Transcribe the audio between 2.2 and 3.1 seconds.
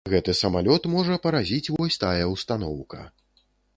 ўстаноўка.